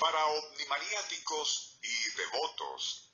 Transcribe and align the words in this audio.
Para 0.00 0.26
omnimaniáticos 0.26 1.78
y 1.82 2.10
devotos 2.16 3.12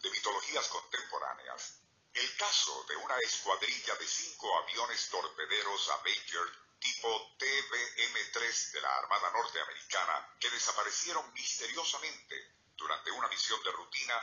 de 0.00 0.10
mitologías 0.10 0.66
contemporáneas, 0.68 1.80
el 2.14 2.36
caso 2.36 2.84
de 2.88 2.96
una 2.96 3.18
escuadrilla 3.18 3.94
de 3.96 4.08
cinco 4.08 4.56
aviones 4.58 5.10
torpederos 5.10 5.90
Avenger 5.90 6.66
tipo 6.78 7.36
TBM-3 7.38 8.72
de 8.72 8.80
la 8.80 8.96
Armada 8.96 9.30
Norteamericana 9.32 10.36
que 10.40 10.50
desaparecieron 10.50 11.32
misteriosamente 11.34 12.34
durante 12.76 13.10
una 13.10 13.28
misión 13.28 13.62
de 13.62 13.72
rutina 13.72 14.14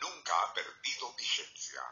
nunca 0.00 0.38
ha 0.42 0.52
perdido 0.52 1.14
vigencia. 1.14 1.82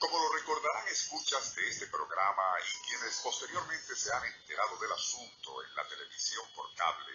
Como 0.00 0.18
lo 0.18 0.32
recordarán 0.32 0.88
escuchas 0.88 1.54
de 1.54 1.68
este 1.68 1.86
programa 1.88 2.56
y 2.66 2.88
quienes 2.88 3.16
posteriormente 3.16 3.94
se 3.94 4.10
han 4.10 4.24
enterado 4.24 4.78
del 4.78 4.92
asunto 4.92 5.62
en 5.62 5.74
la 5.74 5.86
televisión 5.88 6.50
por 6.54 6.74
cable, 6.74 7.12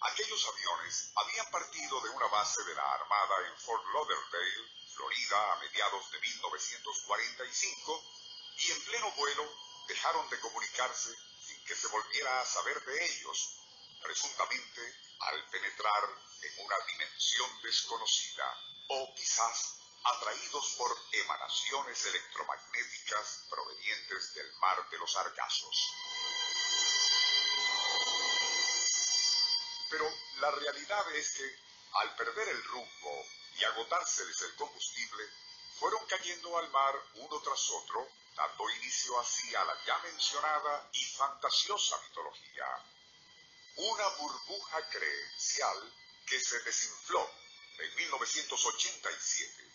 aquellos 0.00 0.46
aviones 0.48 1.12
habían 1.14 1.50
partido 1.50 2.00
de 2.00 2.08
una 2.08 2.26
base 2.28 2.64
de 2.64 2.74
la 2.74 2.90
Armada 2.94 3.34
en 3.48 3.56
Fort 3.58 3.84
Lauderdale, 3.92 4.64
Florida, 4.94 5.52
a 5.52 5.56
mediados 5.56 6.10
de 6.10 6.20
1945 6.20 8.04
y 8.56 8.70
en 8.70 8.84
pleno 8.86 9.12
vuelo 9.12 9.52
dejaron 9.86 10.26
de 10.30 10.40
comunicarse 10.40 11.14
sin 11.38 11.62
que 11.66 11.76
se 11.76 11.88
volviera 11.88 12.40
a 12.40 12.46
saber 12.46 12.82
de 12.82 13.04
ellos, 13.04 13.58
presuntamente 14.02 14.80
al 15.20 15.50
penetrar 15.50 16.08
en 16.40 16.64
una 16.64 16.76
dimensión 16.86 17.62
desconocida 17.62 18.56
o 18.88 19.14
quizás 19.14 19.81
atraídos 20.04 20.74
por 20.76 20.96
emanaciones 21.12 22.06
electromagnéticas 22.06 23.44
provenientes 23.48 24.34
del 24.34 24.52
mar 24.54 24.88
de 24.90 24.98
los 24.98 25.16
Argasos. 25.16 25.90
Pero 29.90 30.08
la 30.40 30.50
realidad 30.50 31.14
es 31.14 31.34
que, 31.34 31.56
al 31.94 32.16
perder 32.16 32.48
el 32.48 32.64
rumbo 32.64 33.26
y 33.58 33.64
agotárseles 33.64 34.40
el 34.42 34.54
combustible, 34.56 35.24
fueron 35.78 36.04
cayendo 36.06 36.58
al 36.58 36.70
mar 36.70 36.94
uno 37.14 37.40
tras 37.40 37.70
otro, 37.70 38.08
dando 38.34 38.70
inicio 38.70 39.20
así 39.20 39.54
a 39.54 39.64
la 39.64 39.84
ya 39.84 39.98
mencionada 39.98 40.88
y 40.92 41.04
fantasiosa 41.04 42.00
mitología. 42.08 42.66
Una 43.76 44.08
burbuja 44.18 44.88
creencial 44.90 45.94
que 46.26 46.40
se 46.40 46.60
desinfló 46.60 47.28
en 47.78 47.94
1987 47.94 49.72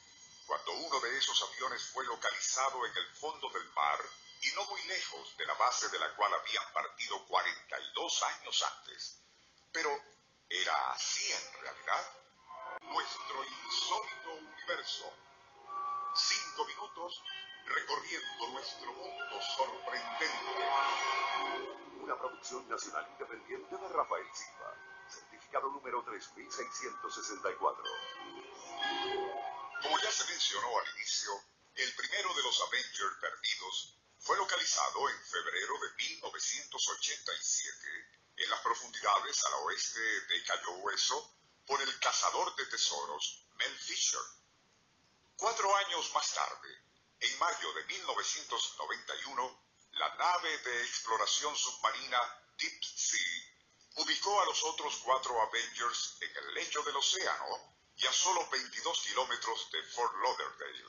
cuando 0.48 0.72
uno 0.72 1.00
de 1.02 1.18
esos 1.18 1.44
aviones 1.44 1.84
fue 1.90 2.06
localizado 2.06 2.86
en 2.86 2.96
el 2.96 3.08
fondo 3.16 3.50
del 3.50 3.70
mar 3.74 4.00
y 4.42 4.50
no 4.56 4.64
muy 4.66 4.82
lejos 4.84 5.36
de 5.38 5.46
la 5.46 5.54
base 5.56 5.90
de 5.90 6.00
la 6.00 6.16
cual 6.16 6.34
habían 6.34 6.74
partido 6.74 7.26
42 7.28 8.24
años 8.24 8.64
antes. 8.64 9.20
Pero, 9.74 9.90
¿era 10.50 10.92
así 10.92 11.30
en 11.34 11.62
realidad? 11.62 12.12
Nuestro 12.82 13.44
insólito 13.44 14.32
universo. 14.32 15.14
Cinco 16.16 16.66
minutos 16.66 17.22
recorriendo 17.66 18.48
nuestro 18.54 18.94
mundo 18.94 19.42
sorprendente. 19.58 20.32
Una 22.00 22.18
producción 22.18 22.70
nacional 22.70 23.06
independiente 23.12 23.76
de 23.76 23.88
Rafael 23.90 24.28
Silva. 24.34 24.74
Certificado 25.10 25.70
número 25.72 26.02
3664. 26.04 27.84
Como 29.82 30.00
ya 30.00 30.12
se 30.12 30.26
mencionó 30.26 30.80
al 30.80 30.90
inicio, 30.96 31.32
el 31.76 31.94
primero 31.96 32.34
de 32.34 32.44
los 32.44 32.62
Avengers 32.62 33.18
perdidos 33.22 33.96
fue 34.20 34.36
localizado 34.38 35.10
en 35.10 35.24
febrero 35.26 35.74
de 35.80 35.94
1987 36.04 37.88
en 38.38 38.50
las 38.50 38.60
profundidades 38.62 39.46
al 39.46 39.54
oeste 39.66 40.00
de 40.00 40.44
Cayo 40.44 40.72
Hueso 40.78 41.36
por 41.66 41.82
el 41.82 42.00
cazador 42.00 42.56
de 42.56 42.66
tesoros 42.66 43.46
Mel 43.56 43.78
Fisher. 43.80 44.22
Cuatro 45.36 45.76
años 45.76 46.12
más 46.14 46.34
tarde, 46.34 46.70
en 47.20 47.38
mayo 47.38 47.74
de 47.74 47.84
1991, 47.86 49.64
la 49.92 50.16
nave 50.16 50.58
de 50.58 50.84
exploración 50.84 51.56
submarina 51.56 52.20
Deep 52.58 52.84
Sea 52.84 53.58
ubicó 53.98 54.42
a 54.42 54.46
los 54.46 54.64
otros 54.64 54.98
cuatro 55.04 55.40
Avengers 55.42 56.18
en 56.22 56.38
el 56.38 56.54
lecho 56.56 56.82
del 56.84 56.96
océano 56.96 57.77
y 57.98 58.06
a 58.06 58.14
solo 58.14 58.48
22 58.50 59.02
kilómetros 59.02 59.72
de 59.72 59.84
Fort 59.84 60.14
Lauderdale. 60.22 60.86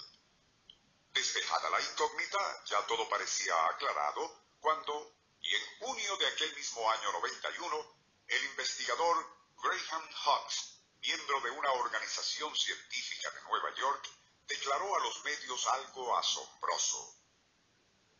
Despejada 1.12 1.70
la 1.70 1.80
incógnita, 1.80 2.64
ya 2.66 2.86
todo 2.86 3.08
parecía 3.08 3.54
aclarado 3.66 4.44
cuando, 4.60 5.16
y 5.40 5.54
en 5.54 5.78
junio 5.78 6.16
de 6.18 6.26
aquel 6.26 6.54
mismo 6.54 6.90
año 6.90 7.12
91, 7.12 7.96
el 8.28 8.44
investigador 8.44 9.26
Graham 9.56 10.08
Hawks, 10.12 10.80
miembro 11.00 11.40
de 11.40 11.50
una 11.50 11.72
organización 11.72 12.54
científica 12.54 13.30
de 13.30 13.42
Nueva 13.42 13.74
York, 13.74 14.08
declaró 14.46 14.94
a 14.94 15.00
los 15.00 15.24
medios 15.24 15.66
algo 15.66 16.16
asombroso. 16.18 17.14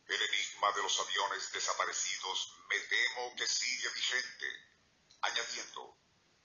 El 0.07 0.19
enigma 0.19 0.71
de 0.71 0.81
los 0.81 0.99
aviones 0.99 1.51
desaparecidos 1.51 2.55
me 2.67 2.79
temo 2.79 3.35
que 3.35 3.45
sigue 3.45 3.89
vigente, 3.89 4.47
añadiendo, 5.21 5.95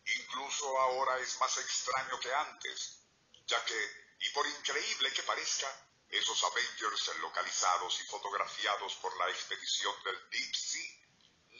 Incluso 0.06 0.78
ahora 0.80 1.18
es 1.18 1.38
más 1.40 1.56
extraño 1.58 2.20
que 2.20 2.32
antes, 2.34 3.00
ya 3.46 3.64
que, 3.64 4.16
y 4.20 4.28
por 4.30 4.46
increíble 4.46 5.12
que 5.12 5.22
parezca, 5.22 5.68
esos 6.10 6.44
Avengers 6.44 7.10
localizados 7.20 8.00
y 8.00 8.04
fotografiados 8.04 8.94
por 8.96 9.16
la 9.16 9.30
expedición 9.30 9.94
del 10.04 10.30
Deep 10.30 10.54
Sea 10.54 11.04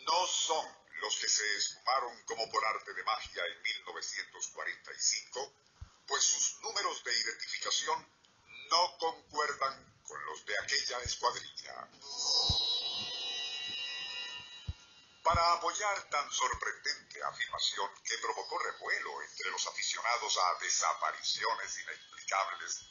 no 0.06 0.26
son 0.26 0.66
los 1.00 1.16
que 1.16 1.28
se 1.28 1.56
esfumaron 1.56 2.22
como 2.24 2.48
por 2.50 2.64
arte 2.64 2.92
de 2.94 3.02
magia 3.04 3.44
en 3.46 3.62
1945, 3.62 5.52
pues 6.06 6.22
sus 6.24 6.60
números 6.60 7.02
de 7.04 7.18
identificación 7.18 8.08
no 8.70 8.98
concuerdan 8.98 10.02
con 10.04 10.24
los 10.26 10.44
de 10.44 10.58
aquella 10.58 11.00
escuadrilla. 11.00 11.88
Para 15.34 15.54
apoyar 15.54 16.10
tan 16.10 16.30
sorprendente 16.30 17.20
afirmación 17.24 17.90
que 18.04 18.16
provocó 18.18 18.56
revuelo 18.56 19.20
entre 19.20 19.50
los 19.50 19.66
aficionados 19.66 20.38
a 20.38 20.54
desapariciones 20.60 21.76
inexplicables, 21.76 22.82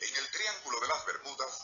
en 0.00 0.16
el 0.16 0.28
Triángulo 0.32 0.80
de 0.80 0.88
las 0.88 1.06
Bermudas, 1.06 1.62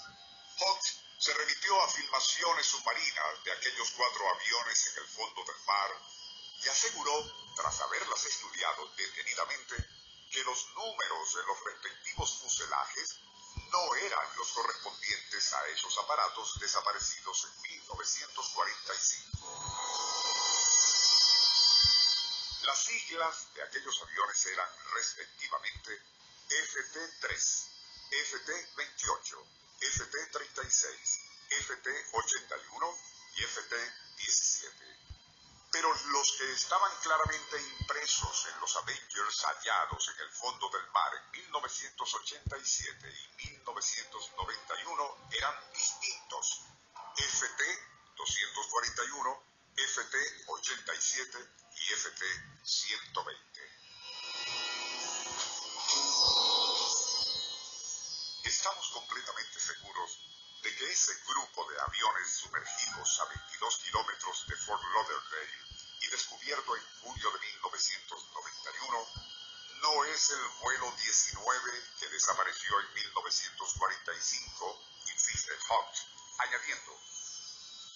Hawks 0.61 1.01
se 1.19 1.35
remitió 1.35 1.83
a 1.83 1.89
filmaciones 1.89 2.67
submarinas 2.67 3.45
de 3.45 3.51
aquellos 3.51 3.91
cuatro 3.97 4.31
aviones 4.31 4.87
en 4.93 4.99
el 5.03 5.09
fondo 5.09 5.43
del 5.43 5.61
mar 5.67 5.91
y 6.63 6.69
aseguró, 6.69 7.53
tras 7.57 7.81
haberlas 7.81 8.25
estudiado 8.25 8.87
detenidamente, 8.95 9.75
que 10.31 10.45
los 10.45 10.69
números 10.77 11.35
de 11.35 11.43
los 11.47 11.65
respectivos 11.65 12.39
fuselajes 12.39 13.19
no 13.73 13.95
eran 13.97 14.37
los 14.37 14.53
correspondientes 14.53 15.53
a 15.53 15.67
esos 15.67 15.99
aparatos 15.99 16.61
desaparecidos 16.61 17.45
en 17.45 17.63
1945. 17.63 19.72
Las 22.65 22.85
siglas 22.85 23.53
de 23.55 23.63
aquellos 23.65 24.01
aviones 24.03 24.47
eran 24.47 24.69
respectivamente 24.95 26.01
FT-3, 26.49 27.69
FT-28, 28.11 29.45
FT-36, 29.81 31.21
FT-81 31.51 32.97
y 33.35 33.43
FT-17. 33.43 34.73
Pero 35.73 35.93
los 35.93 36.33
que 36.39 36.53
estaban 36.53 36.93
claramente 37.03 37.61
impresos 37.81 38.47
en 38.55 38.61
los 38.61 38.77
Avengers 38.77 39.45
hallados 39.45 40.09
en 40.09 40.21
el 40.21 40.31
fondo 40.31 40.71
del 40.71 40.89
mar 40.93 41.13
en 41.17 41.31
1987 41.33 43.11
y 43.11 43.29
1991 43.49 45.29
eran 45.33 45.73
distintos. 45.73 46.63
FT-241, 47.17 49.52
FT-87 49.77 51.49
y 51.77 51.93
FT-120. 51.95 53.43
Estamos 58.45 58.89
completamente 58.91 59.61
seguros 59.61 60.19
de 60.63 60.77
que 60.77 60.93
ese 60.93 61.13
grupo 61.27 61.71
de 61.71 61.81
aviones 61.81 62.31
sumergidos 62.31 63.21
a 63.21 63.25
22 63.25 63.79
kilómetros 63.79 64.47
de 64.47 64.57
Fort 64.57 64.83
Lauderdale 64.95 65.59
y 66.01 66.07
descubierto 66.09 66.77
en 66.77 66.83
julio 67.01 67.31
de 67.33 67.39
1991, 67.41 69.09
no 69.81 70.05
es 70.05 70.31
el 70.31 70.49
vuelo 70.61 70.93
19 71.03 71.85
que 71.99 72.09
desapareció 72.09 72.79
en 72.81 72.95
1945, 72.95 74.83
insiste 75.13 75.53
Hawk, 75.69 75.95
añadiendo, 76.39 77.01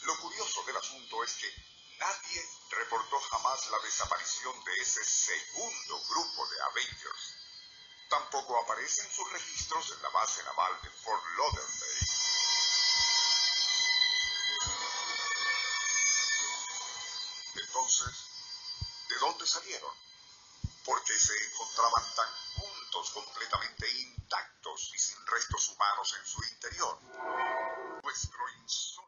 lo 0.02 0.18
curioso 0.20 0.62
del 0.64 0.76
asunto 0.76 1.24
es 1.24 1.32
que 1.34 1.52
nadie 1.98 2.48
reportó 2.70 3.20
jamás 3.20 3.66
la 3.70 3.78
desaparición 3.80 4.64
de 4.64 4.74
ese 4.80 5.04
segundo 5.04 6.00
grupo 6.08 6.46
de 6.48 6.62
Avengers. 6.62 7.34
Tampoco 8.08 8.58
aparecen 8.60 9.10
sus 9.10 9.30
registros 9.32 9.90
en 9.92 10.02
la 10.02 10.08
base 10.10 10.42
naval 10.44 10.80
de 10.82 10.90
Fort 10.90 11.24
Lauderdale. 11.36 12.06
Entonces, 17.54 18.14
¿de 19.08 19.18
dónde 19.18 19.46
salieron? 19.46 19.94
Porque 20.84 21.18
se 21.18 21.34
encontraban 21.46 22.14
tan 22.14 22.28
juntos, 22.56 23.10
completamente 23.10 23.90
intactos 23.90 24.92
y 24.94 24.98
sin 24.98 25.26
restos 25.26 25.70
humanos 25.70 26.14
en 26.18 26.26
su 26.26 26.44
interior. 26.44 26.98
Nuestro 28.02 28.48